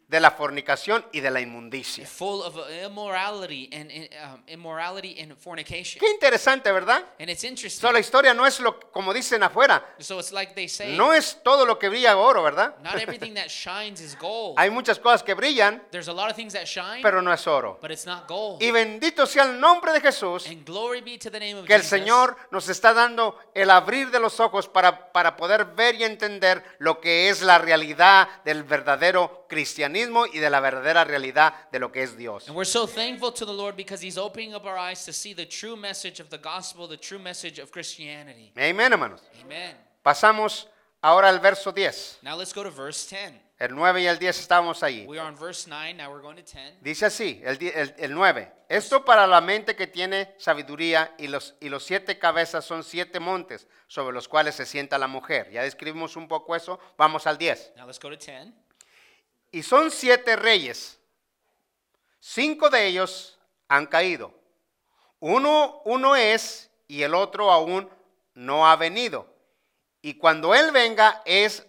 [0.07, 2.07] de la fornicación y de la inmundicia.
[2.07, 3.91] full of immorality and
[4.23, 5.99] um, immorality and fornication.
[5.99, 7.03] Qué interesante, ¿verdad?
[7.19, 7.81] And it's interesting.
[7.81, 11.11] So, la historia no es lo como dicen afuera, So it's like they say, no
[11.13, 12.75] es todo lo que brilla oro, ¿verdad?
[12.81, 14.55] not everything that shines is gold.
[14.57, 17.45] Hay muchas cosas que brillan, There's a lot of things that shine, pero no es
[17.45, 17.77] oro.
[17.81, 18.63] but it's not gold.
[18.63, 21.73] Y bendito sea el nombre de Jesús, And glory be to the name of que
[21.75, 21.99] el Jesus.
[21.99, 26.63] Señor nos está dando el abrir de los ojos para, para poder ver y entender
[26.79, 29.96] lo que es la realidad del verdadero cristianismo
[30.31, 32.47] y de la verdadera realidad de lo que es Dios.
[32.47, 35.33] And we're so thankful to the Lord because He's opening up our eyes to see
[35.33, 38.51] the true message of the gospel, the true message of Christianity.
[38.55, 39.21] Amén, hermanos.
[39.43, 39.75] Amen.
[40.03, 40.67] Pasamos
[41.01, 42.19] ahora al verso 10.
[42.21, 43.33] Now let's go to verse 10.
[43.59, 45.07] El 9 y el 10 estábamos ahí.
[45.07, 46.77] We are on verse 9, now we're going to 10.
[46.83, 48.51] Dice así, el, di- el, el 9.
[48.69, 53.19] Esto para la mente que tiene sabiduría y los, y los siete cabezas son siete
[53.19, 55.49] montes sobre los cuales se sienta la mujer.
[55.51, 56.79] Ya describimos un poco eso.
[56.99, 57.73] Vamos al 10.
[57.77, 58.53] Now let's go to 10.
[59.51, 60.99] Y son siete reyes.
[62.19, 64.33] Cinco de ellos han caído.
[65.19, 67.89] Uno, uno es y el otro aún
[68.33, 69.33] no ha venido.
[70.01, 71.65] Y cuando él venga es,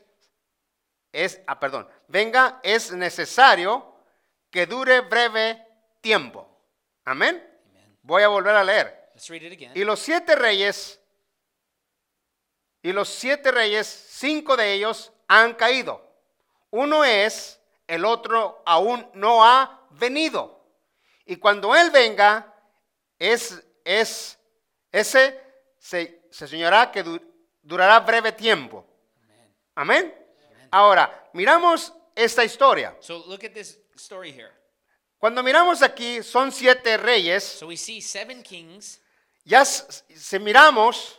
[1.13, 3.95] es, ah, perdón, venga es necesario
[4.51, 5.65] que dure breve
[6.01, 6.49] tiempo.
[7.05, 7.45] Amén.
[8.03, 9.11] Voy a volver a leer.
[9.15, 9.73] Let's read it again.
[9.75, 11.01] Y los siete reyes,
[12.83, 16.07] y los siete reyes, cinco de ellos han caído.
[16.71, 17.58] Uno es,
[17.89, 20.65] el otro aún no ha venido.
[21.27, 22.55] Y cuando él venga,
[23.19, 24.39] es, es,
[24.93, 25.41] ese
[25.79, 26.47] se, se
[26.93, 27.21] que du-
[27.63, 28.87] durará breve tiempo.
[29.75, 30.15] Amén.
[30.71, 32.97] Ahora, miramos esta historia.
[33.01, 34.53] So look at this story here.
[35.19, 37.43] Cuando miramos aquí, son siete reyes.
[37.43, 39.01] So we see seven kings.
[39.45, 41.19] Ya s- se miramos,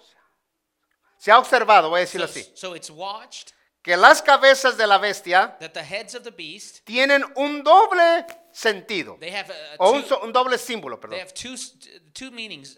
[1.18, 4.86] se ha observado, voy a decirlo So, así, so it's watched que las cabezas de
[4.88, 9.18] la bestia that the heads of the beast tienen un doble sentido.
[9.20, 11.20] they have a, O un, two, so- un doble símbolo, they perdón.
[11.20, 11.76] have two s-
[12.14, 12.78] two meanings.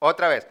[0.00, 0.46] Otra vez.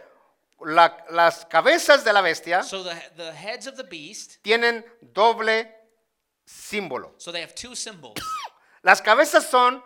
[0.66, 4.42] La- las cabezas de la bestia So the the heads of the beast.
[4.42, 5.70] tienen doble
[6.46, 7.14] símbolo.
[7.18, 8.16] So they have two symbols.
[8.82, 9.84] Las cabezas son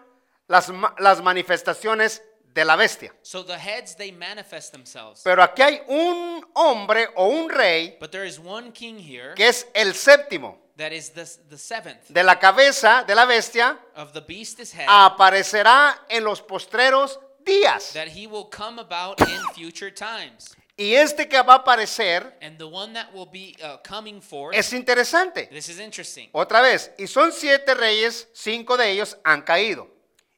[0.47, 2.21] las, ma- las manifestaciones
[2.57, 3.13] de la bestia.
[3.21, 5.21] So the heads they manifest themselves.
[5.23, 9.47] Pero aquí hay un hombre o un rey But there is one king here que
[9.47, 10.57] es el séptimo.
[10.75, 14.87] that is the the seventh De la cabeza de la bestia of the beast's head
[14.87, 17.93] aparecerá en los postreros días.
[17.93, 20.55] that he will come about in future times.
[20.79, 24.55] Y este que va a aparecer And the one that will be uh, coming forth.
[24.57, 25.47] es interesante.
[25.51, 26.29] This is interesting.
[26.33, 29.87] Otra vez, y son siete reyes, cinco de ellos han caído.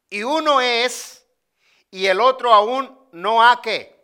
[0.09, 1.18] Y uno es,
[1.91, 3.95] y el otro aún no ha que,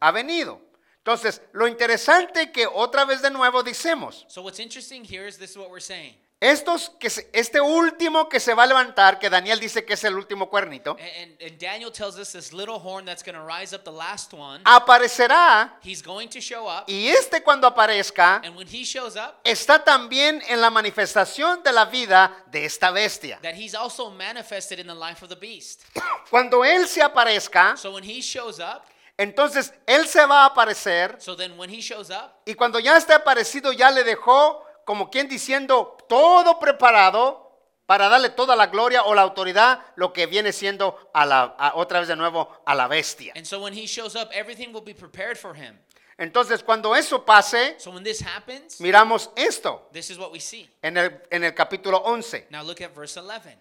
[0.00, 0.60] ha venido.
[0.98, 5.50] Entonces, lo interesante que otra vez de nuevo decimos, So what's interesting here is this
[5.50, 6.14] is what we're saying.
[6.38, 10.04] Estos que se- este último que se va a levantar, que Daniel dice que es
[10.04, 13.42] el último cuernito, And, and, and Daniel tells us this little horn that's going to
[13.42, 16.84] rise up, the last one, aparecerá, he's going to show up.
[16.88, 21.72] y este cuando aparezca, And when he shows up, está también en la manifestación de
[21.72, 23.38] la vida de esta bestia.
[23.42, 25.84] that he's also manifested in the life of the beast.
[26.30, 28.84] Cuando él se aparezca, So when he shows up,
[29.18, 32.96] entonces él se va a aparecer so then when he shows up, y cuando ya
[32.98, 37.42] esté aparecido ya le dejó como quien diciendo todo preparado
[37.86, 41.72] para darle toda la gloria o la autoridad lo que viene siendo a la a-
[41.74, 43.32] otra vez de nuevo a la bestia.
[43.36, 45.78] and so when he shows up, everything will be prepared for him.
[46.18, 50.70] Entonces cuando eso pase, So when this happens, miramos esto this is what we see.
[50.82, 52.46] en el, en el capítulo 11.
[52.50, 53.58] Now look at verse 11.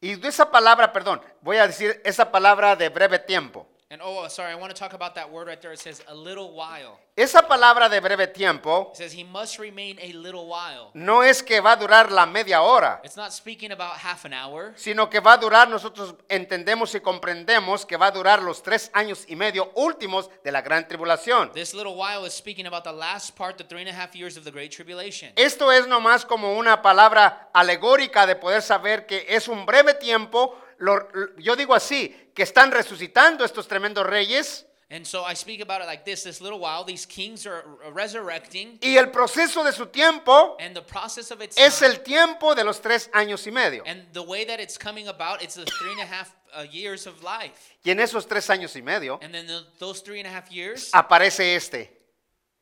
[0.00, 3.66] Y de esa palabra, perdón, voy a decir esa palabra de breve tiempo.
[3.92, 5.72] And oh, sorry, I want to talk about that word right there.
[5.72, 7.00] It says a little while.
[7.16, 10.90] Esa palabra de breve tiempo It says he must remain a little while.
[10.94, 14.32] no es que va a durar la media hora, It's not speaking about half an
[14.32, 14.72] hour.
[14.76, 18.92] sino que va a durar, nosotros entendemos y comprendemos que va a durar los tres
[18.94, 21.50] años y medio últimos de la gran tribulación.
[21.52, 24.36] This little while is speaking about the last part, the three and a half years
[24.36, 25.32] of the Great Tribulation.
[25.34, 30.56] Esto es nomás como una palabra alegórica de poder saber que es un breve tiempo,
[30.80, 35.80] lo- yo digo así, que están resucitando estos tremendos reyes And so I speak about
[35.82, 37.62] it like this this little while, these kings are
[37.94, 42.00] resurrecting, y el proceso de su tiempo and the process of its es time, el
[42.02, 43.84] tiempo de los tres años y medio.
[43.86, 47.06] and the way that it's coming about, it's the three and a half uh, years
[47.06, 47.76] of life.
[47.84, 50.50] Y en esos tres años y medio And then the, those three and a half
[50.50, 51.88] years, aparece este.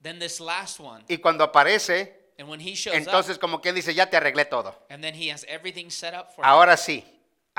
[0.03, 1.03] then this last one.
[1.09, 4.45] Y cuando aparece, And when he shows up, entonces como que dice, ya te arreglé
[4.45, 4.75] todo.
[4.91, 7.03] and then he has everything set up for him, Ahora sí,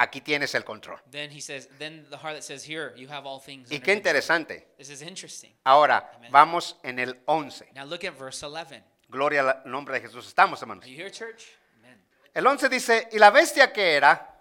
[0.02, 1.00] aquí tienes el control.
[1.12, 3.70] then he says, then the heart that says, Here, you have all things.
[3.70, 4.68] Y under qué control." interesante.
[4.78, 5.54] This is interesting.
[5.64, 6.32] Ahora, Amen.
[6.32, 7.72] vamos en el 11.
[7.76, 8.84] Now look at verse 11.
[9.10, 10.28] Gloria al nombre de Jesús.
[10.28, 10.84] Estamos, hermanos.
[10.84, 11.46] Are you here, church?
[11.80, 12.00] Amen.
[12.34, 14.40] El 11 dice, y la bestia que era,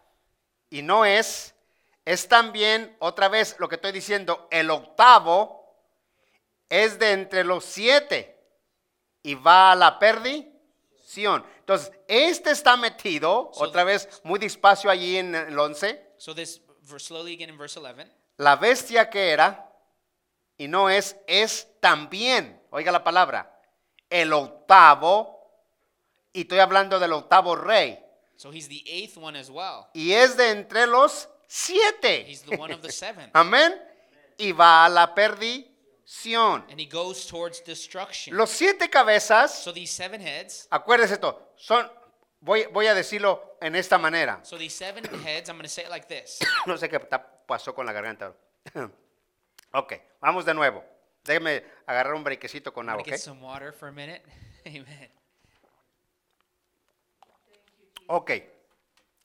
[0.70, 1.54] y no es,
[2.04, 5.74] es también, otra vez lo que estoy diciendo, el octavo
[6.68, 8.36] es de entre los siete
[9.22, 11.44] y va a la perdición.
[11.68, 16.62] Entonces, este está metido, So- otra vez muy despacio allí en el 11, So this
[16.96, 18.10] slowly again in verse 11.
[18.38, 19.70] la bestia que era,
[20.56, 23.60] y no es, es también, oiga la palabra,
[24.08, 25.36] el octavo,
[26.32, 28.02] y estoy hablando del octavo rey.
[28.36, 29.88] So he's the eighth one as well.
[29.92, 32.24] y es de entre los siete.
[32.26, 33.30] He's the one of the seven.
[33.34, 33.74] Amén.
[34.38, 35.70] Y va a la perdición.
[36.70, 38.34] And he goes towards destruction.
[38.36, 41.90] Los siete cabezas, So these seven heads, acuérdese esto, son,
[42.40, 44.40] voy, voy a decirlo en esta manera.
[44.42, 46.38] so these seven heads, I'm going to say it like this.
[46.66, 46.98] No sé qué
[47.46, 48.34] pasó con la garganta.
[49.72, 50.82] ok, vamos de nuevo.
[51.24, 53.18] Déjeme agarrar un brequecito con I'm agua, going to ¿ok?
[53.18, 54.22] get some water for a minute.
[54.66, 55.10] Amen.
[58.06, 58.30] Ok,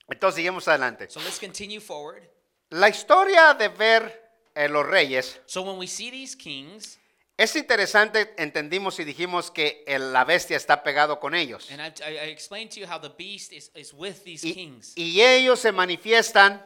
[0.10, 1.10] entonces seguimos adelante.
[1.10, 2.24] So let's continue forward.
[2.72, 4.23] La historia de ver
[4.56, 7.00] eh, los reyes So when we see these kings,
[7.38, 11.70] es interesante, entendimos y dijimos que el- la bestia está pegado con ellos.
[11.72, 14.54] and I, I, I explained to you how the beast is, is with these Y,
[14.54, 14.94] kings.
[14.96, 16.64] y ellos se manifiestan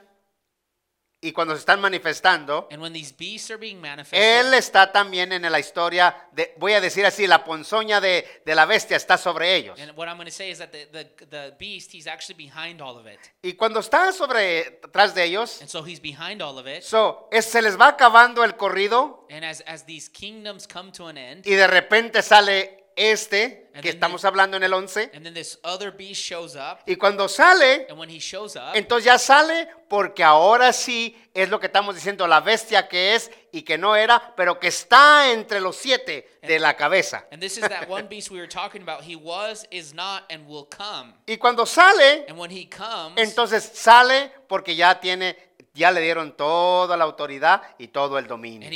[1.19, 5.41] y cuando se están manifestando, And when these beasts are being él está también en
[5.51, 9.55] la historia de, voy a decir así, la ponzoña de, de la bestia está sobre
[9.55, 9.79] ellos.
[9.79, 12.81] and what I'm going to say is that the, the, the beast, he's actually behind
[12.81, 13.19] all of it.
[13.41, 16.83] Y cuando está sobre, atrás de ellos, And so he's behind all of it.
[16.83, 21.07] so, es- se les va acabando el corrido And as, as these kingdoms come to
[21.07, 25.11] an end, y de repente sale este And que estamos the- hablando en el 11.
[25.13, 26.79] And then this other beast shows up.
[26.87, 31.47] Y cuando sale, And when he shows up, entonces ya sale porque ahora sí es
[31.49, 35.31] lo que estamos diciendo, la bestia que es y que no era, pero que está
[35.31, 37.25] entre los siete de la cabeza.
[37.31, 39.03] and this is that one beast we were talking about.
[39.03, 41.13] He was, is not, and will come.
[41.27, 45.37] Y cuando sale, And when he comes, entonces sale porque ya tiene,
[45.75, 48.67] ya le dieron toda la autoridad y todo el dominio.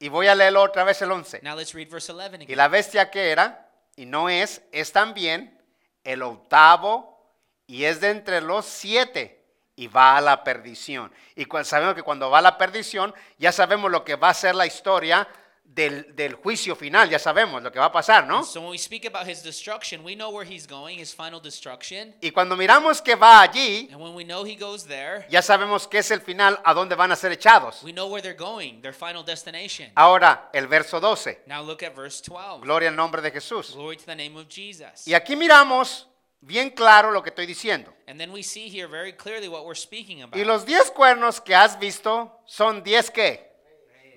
[0.00, 1.40] Y voy a leerlo otra vez el 11.
[1.42, 2.56] Now let's read verse 11 Y again.
[2.56, 5.62] la bestia que era, y no es, es también
[6.04, 7.20] el octavo,
[7.66, 9.44] y es de entre los siete,
[9.76, 11.12] y va a la perdición.
[11.36, 14.34] Y cu- sabemos que cuando va a la perdición, ya sabemos lo que va a
[14.34, 15.28] ser la historia
[15.72, 18.42] del, del juicio final, ya sabemos lo que va a pasar, ¿no?
[18.42, 22.12] So when we speak about his destruction, we know where he's going, his final destruction.
[22.20, 25.86] Y cuando miramos que va allí, And when we know he goes there, ya sabemos
[25.86, 27.82] que es el final a dónde van a ser echados.
[27.84, 29.92] we know where they're going, their final destination.
[29.94, 32.62] Ahora, el verso 12, Now look at verse 12.
[32.62, 33.72] gloria al nombre de Jesús.
[33.72, 35.06] Glory to the name of Jesus.
[35.06, 36.08] Y aquí miramos
[36.40, 37.94] bien claro lo que estoy diciendo.
[38.08, 40.36] And then we see here very clearly what we're speaking about.
[40.36, 43.48] Y los diez cuernos que has visto son diez qué?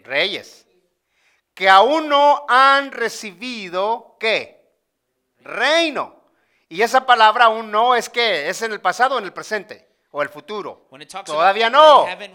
[0.04, 0.63] Reyes.
[1.54, 4.64] Que aún no han recibido qué?
[5.40, 6.24] Reino.
[6.70, 9.94] Y esa palabra aún no es que es en el pasado o en el presente
[10.16, 10.88] o el futuro.
[11.26, 12.06] Todavía no.
[12.08, 12.34] Amén.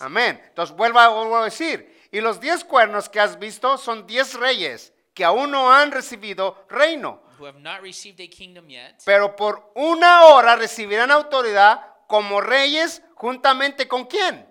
[0.00, 0.40] Amén.
[0.48, 0.98] Entonces vuelvo
[1.36, 2.06] a, decir.
[2.12, 6.64] Y los diez cuernos que has visto son diez reyes que aún no han recibido
[6.68, 7.20] reino.
[7.38, 13.02] Who have not received a kingdom yet, Pero por una hora recibirán autoridad como reyes
[13.14, 14.48] juntamente con quién?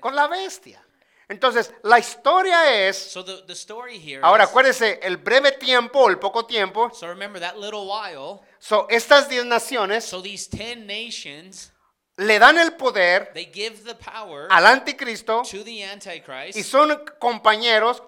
[0.00, 0.84] Con la bestia.
[1.30, 6.08] Entonces, la historia es, So the, the story here ahora is- acuérdese, el breve tiempo
[6.10, 10.86] el poco tiempo, so remember that little while, so, estas diez naciones so these 10
[10.86, 11.72] nations,
[12.16, 17.00] le dan el poder they give the power al anticristo to the Antichrist, y son
[17.20, 18.02] compañeros,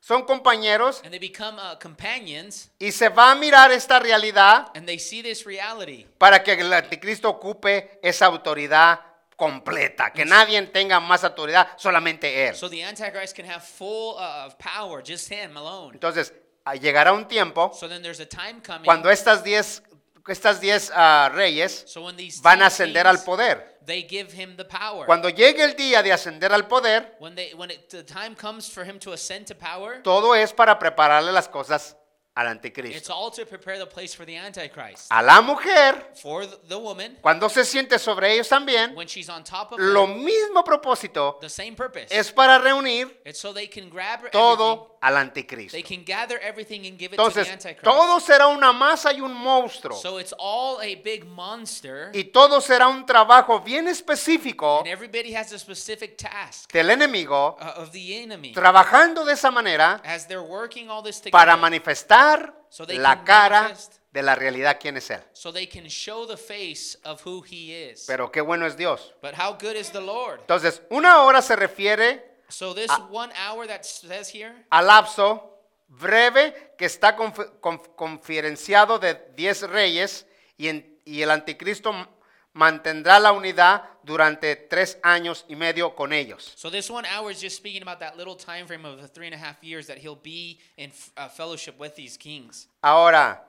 [0.00, 4.84] son compañeros and they become uh, companions, y se va a mirar esta realidad and
[4.86, 6.04] they see this reality.
[6.18, 9.00] para que el anticristo ocupe esa autoridad
[9.36, 12.54] completa, que nadie tenga más autoridad, solamente él.
[12.54, 15.92] So the Antichrist can have full uh, of power, just him alone.
[15.94, 16.32] Entonces,
[16.64, 19.82] ah, llegará un tiempo So then there's a time coming cuando estas diez,
[20.26, 23.76] estas diez ah, reyes so when these van a 10 ascender al poder.
[23.84, 25.06] they give him the power.
[25.06, 28.68] Cuando llegue el día de ascender al poder, when they when it, the time comes
[28.68, 31.96] for him to ascend to power, todo es para prepararle las cosas
[32.36, 33.10] al it's anticristo.
[33.10, 35.06] all to prepare the place for the Antichrist.
[35.10, 39.42] A la mujer, For the, woman, cuando se siente sobre ellos también, when she's on
[39.42, 42.06] top of lo them, mismo propósito the same purpose.
[42.10, 44.32] es para reunir It's so they can grab everything.
[44.32, 45.72] todo al anticristo.
[45.76, 47.82] They can gather everything and give it to Entonces, Antichrist.
[47.84, 49.96] todo será una masa y un monstruo.
[49.96, 55.34] so it's all a big monster, Y todo será un trabajo bien específico and everybody
[55.34, 58.52] has a specific task del enemigo uh, of the enemy.
[58.52, 63.16] trabajando de esa manera As they're working all this together, para manifestar So they la
[63.16, 63.94] can cara manifest.
[64.12, 65.20] de la realidad quién es él.
[65.32, 68.04] so they can show the face of who he is.
[68.06, 69.12] Pero qué bueno es Dios.
[69.22, 70.40] but how good is the Lord?
[70.40, 73.06] Entonces, una hora se refiere So this Ah.
[73.10, 75.52] one hour that says here, al lapso
[75.88, 81.92] breve que está conf- conf- conferenciado de 10 reyes y, en- y el anticristo
[82.52, 86.52] mantendrá la unidad durante tres años y medio con ellos.
[86.56, 89.26] so this one hour is just speaking about that little time frame of the three
[89.26, 92.66] and a half years that he'll be in uh, fellowship with these kings.
[92.82, 93.44] Ahora,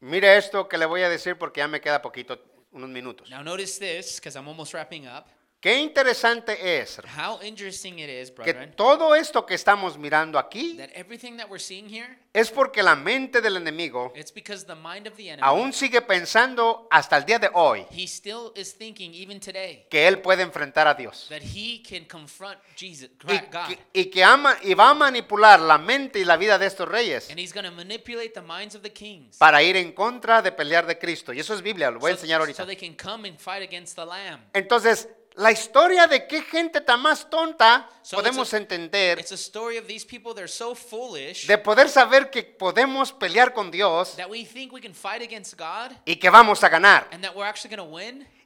[0.00, 2.38] mire esto que le voy a decir porque ya me queda poquito,
[2.72, 3.28] unos minutos.
[3.28, 5.28] Now notice this, because I'm almost wrapping up.
[5.60, 10.74] Qué interesante es How interesting it is, que brethren, todo esto que estamos mirando aquí
[10.78, 14.74] that everything that we're seeing here, es porque la mente del enemigo it's because the
[14.74, 18.74] mind of the enemy, aún sigue pensando hasta el día de hoy he still is
[18.74, 21.26] thinking even today que él puede enfrentar a Dios.
[21.28, 25.60] that he can confront Jesus, Y God, que, y que ama- y va a manipular
[25.60, 28.74] la mente y la vida de estos reyes and he's going to manipulate the minds
[28.74, 29.36] of the kings.
[29.36, 31.34] para ir en contra de pelear de Cristo.
[31.34, 32.64] Y eso es Biblia, lo voy a so, enseñar so ahorita.
[32.64, 34.40] they can come and fight against the lamb.
[34.54, 35.06] Entonces,
[35.40, 39.78] la historia de qué gente tan más tonta So podemos a- entender It's a story
[39.78, 44.28] of these people, they're so foolish de poder saber que podemos pelear con Dios that
[44.28, 47.08] we think we can fight against God y que vamos a ganar.
[47.10, 47.48] and that we're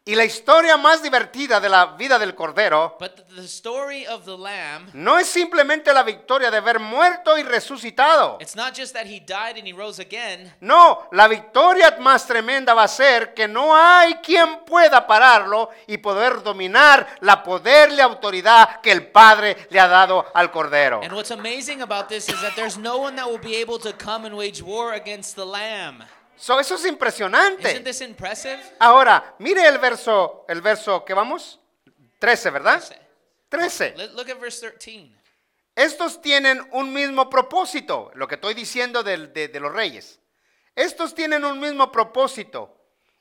[0.07, 4.27] Y la historia más divertida de la vida del Cordero But the, the story of
[4.27, 8.37] the lamb, no es simplemente la victoria de haber muerto y resucitado.
[8.39, 10.53] it's not just that he died and he rose again.
[10.61, 15.97] No, la victoria más tremenda va a ser que no hay quien pueda pararlo y
[15.97, 21.01] poder dominar la poder y la autoridad que el Padre le ha dado al Cordero.
[21.03, 23.95] And what's amazing about this is that there's no one that will be able to
[23.95, 26.05] come and wage war against the lamb.
[26.37, 27.81] So, eso es Isn't impresionante.
[27.81, 28.59] this impressive?
[28.81, 31.61] Ahora, mire el verso, el verso que vamos,
[32.19, 32.83] 13, ¿verdad?
[33.49, 33.95] 13.
[33.97, 35.11] Let, look at verse 13.
[35.77, 40.21] Estos tienen un mismo propósito, lo que estoy diciendo del- de, de los reyes.
[40.75, 42.77] Estos tienen un mismo propósito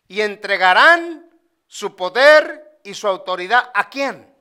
[0.08, 1.30] y entregarán
[1.68, 4.36] su poder y su autoridad a quién?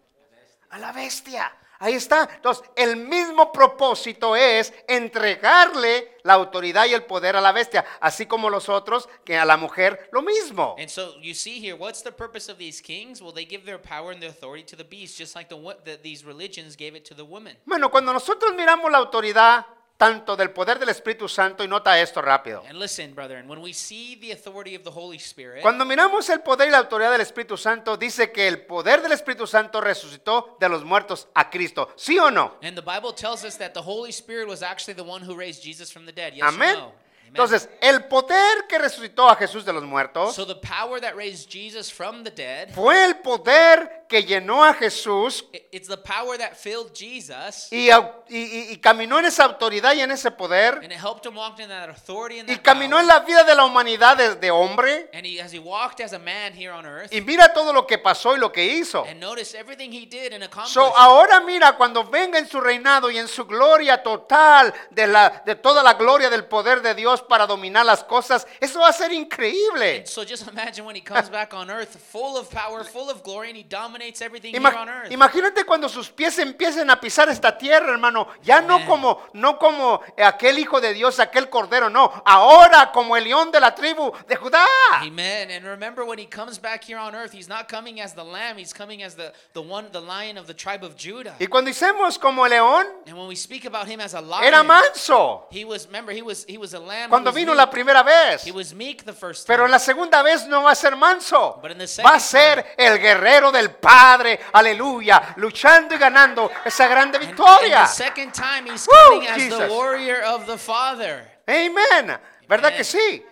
[0.71, 1.55] A la bestia.
[1.83, 2.29] Ahí está.
[2.37, 8.27] Entonces, el mismo propósito es entregarle la autoridad y el poder a la bestia, así
[8.27, 10.77] como los otros que a la mujer lo mismo.
[10.79, 13.21] And so you see here, what's the purpose of these kings?
[13.21, 15.99] Well, they give their power and their authority to the beast, just like the, the
[16.01, 17.57] these religions gave it to the women.
[17.67, 19.67] Bueno, cuando nosotros miramos la autoridad
[20.03, 22.65] tanto del poder del Espíritu Santo, y nota esto rápido.
[22.69, 26.41] And listen, brethren, when we see the authority of the Holy Spirit, Cuando miramos el
[26.41, 30.57] poder y la autoridad del Espíritu Santo, dice que el poder del Espíritu Santo resucitó
[30.59, 31.89] de los muertos a Cristo.
[31.95, 32.57] ¿Sí o no?
[32.65, 35.63] and the Bible tells us that the Holy Spirit was actually the one who raised
[35.63, 36.35] Jesus from the dead.
[36.35, 36.79] Yes Amén.
[36.79, 36.93] no?
[37.29, 41.49] Entonces, el poder que resucitó a Jesús de los muertos so the power that raised
[41.51, 46.37] Jesus from the dead, fue el poder que llenó a Jesús i- it's the power
[46.37, 50.31] that filled Jesus, y, au- y- y- y caminó en esa autoridad y en ese
[50.31, 53.21] poder and it helped him walk in that authority and y that caminó en la
[53.21, 55.09] vida de la humanidad de, de hombre.
[55.15, 57.87] And he, as he walked as a man here on earth, Y mira todo lo
[57.87, 59.07] que pasó y lo que hizo.
[59.09, 60.75] and notice everything he did and accomplished.
[60.75, 65.43] So, ahora mira, cuando venga en su reinado y en su gloria total de, la,
[65.47, 68.93] de toda la gloria del poder de Dios para dominar las cosas, eso va a
[68.93, 70.07] ser increíble.
[70.07, 73.49] So just imagine when he comes back on earth, full of power, full of glory,
[73.49, 75.11] and he dominates everything Ima- here on earth.
[75.11, 78.29] imagínate cuando sus pies empiecen a pisar esta tierra, hermano.
[78.43, 78.87] Ya no Amén.
[78.87, 82.11] como, no como aquel hijo de Dios, aquel cordero, no.
[82.25, 84.65] Ahora como el león de la tribu de Judá.
[85.03, 85.51] Amen.
[85.51, 88.57] And remember when he comes back here on earth, he's not coming as the lamb,
[88.57, 91.35] he's coming as the, the one, the lion of the tribe of Judah.
[91.41, 94.63] Y cuando hicimos como león, And when we speak about him as a lion, era
[94.63, 95.47] manso.
[95.51, 97.02] he was, remember, he was he was a lamb.
[97.09, 98.47] Cuando vino la primera vez.
[98.47, 99.71] He was meek the first Pero time.
[99.73, 101.61] la segunda vez no va a ser manso.
[102.05, 104.39] Va a ser el guerrero del Padre.
[104.53, 105.35] Aleluya.
[105.37, 107.81] Luchando y ganando esa grande And- and victoria.
[107.83, 109.71] the second time he's Woo, coming as the Jesus.
[109.71, 111.41] warrior of the Father.
[111.47, 112.19] Amén.
[112.49, 112.77] ¿Verdad Amen.
[112.79, 113.25] que sí?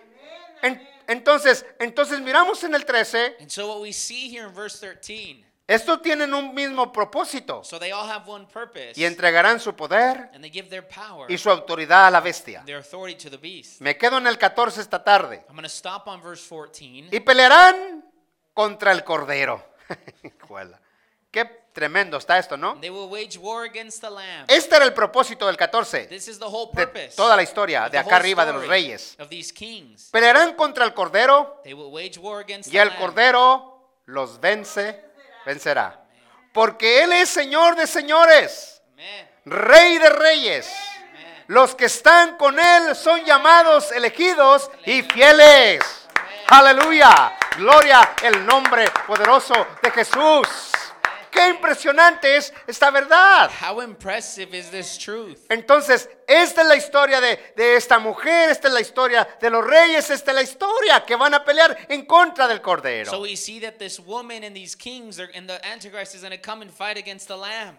[0.61, 3.35] En- entonces, entonces miramos en el 13.
[3.39, 7.63] And so what we see here in verse 13, Estos tienen un mismo propósito.
[7.63, 8.93] so they all have one purpose.
[8.95, 12.63] Y entregarán su poder and they give their power, y su autoridad a la bestia.
[12.65, 13.79] their authority to the beast.
[13.79, 15.45] Me quedo en el 14 esta tarde.
[15.49, 17.07] I'm stop on verse 14.
[17.11, 18.03] Y pelearán
[18.53, 19.63] contra el cordero.
[21.31, 22.77] Qué tremendo está esto, ¿no?
[22.81, 24.45] They will wage war against the lamb.
[24.49, 26.07] Este era el propósito del 14.
[26.07, 29.15] This is the whole de toda la historia, of de acá arriba de los reyes.
[29.19, 30.09] Of these kings.
[30.11, 32.99] Pelearán contra el cordero They will wage war against y the el lamb.
[32.99, 33.71] cordero
[34.05, 35.10] los vence,
[35.45, 35.99] vencerá.
[36.53, 38.81] Porque Él es Señor de señores.
[39.45, 40.71] Rey de reyes.
[41.47, 45.83] Los que están con Él son llamados, elegidos y fieles.
[46.47, 47.33] Aleluya.
[47.57, 50.70] Gloria el nombre poderoso de Jesús.
[51.31, 53.49] Qué impresionante es esta verdad.
[53.61, 55.39] How impressive is this truth?
[55.49, 59.65] Entonces, esta es la historia de, de esta mujer, esta es la historia de los
[59.65, 63.21] reyes, esta es la historia que van a pelear en contra del So cordero.
[63.21, 66.41] we see that this woman and these kings are, and the Antichrist is going to
[66.41, 67.77] come and fight against the Lamb.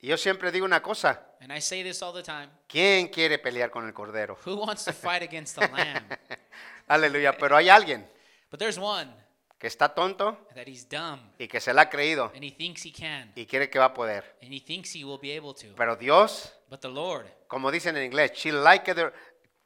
[0.00, 2.48] Y yo siempre digo una cosa, And I say this all the time.
[2.68, 4.38] ¿quién quiere pelear con el cordero?
[4.46, 6.04] Who wants to fight against the Lamb?
[6.88, 8.06] Aleluya, pero hay alguien
[8.50, 9.12] But there's one
[9.58, 12.84] que está tonto that he's dumb y que se la ha creído and he thinks
[12.84, 14.36] he can y cree que va a poder.
[14.42, 15.74] and he thinks he will be able to.
[15.76, 18.98] Pero Dios, But the Lord, como dicen en inglés, she like it,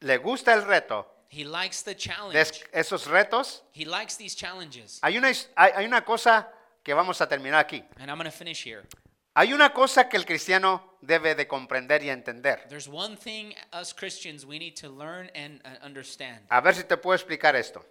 [0.01, 1.07] le gusta el reto.
[1.29, 2.39] he likes the challenge.
[2.39, 4.99] es- esos retos, He likes these challenges.
[5.03, 6.49] hay una, hay, hay una cosa
[6.83, 7.85] que vamos a terminar aquí.
[7.99, 8.87] And I'm to finish here.
[9.35, 12.67] Hay una cosa que el cristiano debe de comprender y entender.
[12.69, 16.41] There's one thing us Christians we need to learn and uh, understand.
[16.49, 17.85] A ver si te puedo explicar esto.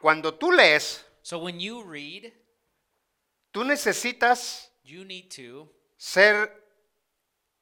[0.00, 2.32] Cuando tú lees, So when you read,
[3.52, 6.50] tú necesitas you need to ser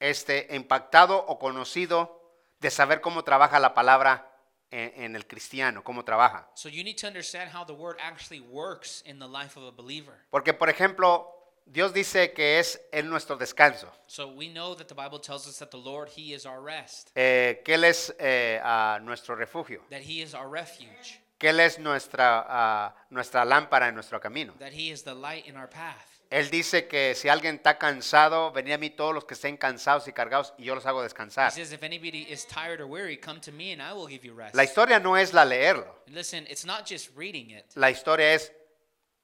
[0.00, 2.16] este, impactado o conocido
[2.60, 4.24] de saber cómo trabaja la palabra
[4.70, 6.48] en, en el cristiano, cómo trabaja.
[6.54, 9.70] so you need to understand how the word actually works in the life of a
[9.72, 10.14] believer.
[10.30, 11.34] Porque, por ejemplo,
[11.66, 15.58] Dios dice que es Él nuestro descanso, So we know that the Bible tells us
[15.58, 18.60] that the Lord he is our rest, eh, que Él es eh,
[19.02, 23.94] nuestro refugio, that he is our refuge, que Él es nuestra, ah, nuestra lámpara en
[23.94, 24.54] nuestro camino.
[24.58, 26.04] that he is the light in our path.
[26.30, 30.06] Él dice que si alguien está cansado, venid a mí todos los que estén cansados
[30.08, 31.50] y cargados y yo los hago He descansar.
[31.52, 34.34] says if anybody is tired or weary, come to me and I will give you
[34.34, 34.54] rest.
[34.54, 35.86] La historia no es la leerlo.
[36.06, 37.64] And listen, it's not just reading it.
[37.76, 38.52] La historia es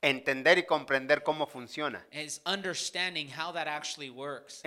[0.00, 2.06] entender y comprender cómo funciona.
[2.10, 4.62] It's understanding how that actually works.